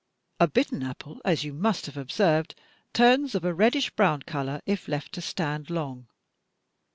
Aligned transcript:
A 0.39 0.47
bitten 0.47 0.81
apple, 0.81 1.21
as 1.23 1.43
you 1.43 1.53
must 1.53 1.85
have 1.85 1.95
observed, 1.95 2.55
turns 2.91 3.35
of 3.35 3.45
a 3.45 3.53
reddish 3.53 3.91
brown 3.91 4.23
cx)lor 4.23 4.59
if 4.65 4.87
left 4.87 5.11
to 5.11 5.21
stand 5.21 5.69
long. 5.69 6.07